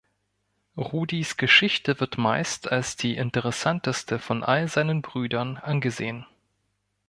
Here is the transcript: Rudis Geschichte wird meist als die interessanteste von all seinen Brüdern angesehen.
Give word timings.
Rudis 0.77 1.37
Geschichte 1.37 1.99
wird 1.99 2.17
meist 2.17 2.71
als 2.71 2.95
die 2.95 3.15
interessanteste 3.17 4.17
von 4.17 4.43
all 4.43 4.67
seinen 4.67 5.03
Brüdern 5.03 5.57
angesehen. 5.57 6.25